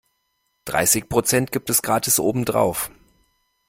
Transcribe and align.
Dreißig 0.65 1.09
Prozent 1.09 1.51
gibt 1.51 1.69
es 1.69 1.83
gratis 1.83 2.19
obendrauf. 2.19 2.89